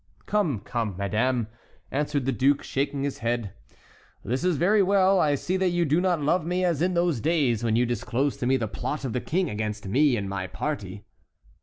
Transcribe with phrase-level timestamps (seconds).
[0.25, 1.45] "Come, come, madame,"
[1.91, 3.53] answered the duke, shaking his head,
[4.25, 7.19] "this is very well; I see that you do not love me as in those
[7.21, 10.47] days when you disclosed to me the plot of the King against me and my
[10.47, 11.05] party."